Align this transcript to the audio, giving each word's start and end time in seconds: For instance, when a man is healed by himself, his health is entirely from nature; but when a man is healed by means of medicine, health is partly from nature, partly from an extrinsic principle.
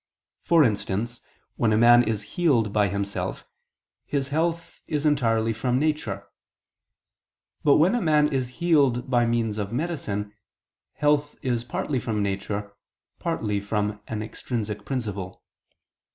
For 0.41 0.63
instance, 0.63 1.21
when 1.57 1.71
a 1.71 1.77
man 1.77 2.01
is 2.01 2.23
healed 2.33 2.73
by 2.73 2.87
himself, 2.87 3.45
his 4.07 4.29
health 4.29 4.81
is 4.87 5.05
entirely 5.05 5.53
from 5.53 5.77
nature; 5.77 6.25
but 7.63 7.75
when 7.75 7.93
a 7.93 8.01
man 8.01 8.27
is 8.27 8.47
healed 8.57 9.11
by 9.11 9.27
means 9.27 9.59
of 9.59 9.71
medicine, 9.71 10.33
health 10.93 11.35
is 11.43 11.63
partly 11.63 11.99
from 11.99 12.23
nature, 12.23 12.71
partly 13.19 13.59
from 13.59 13.99
an 14.07 14.23
extrinsic 14.23 14.85
principle. 14.85 15.43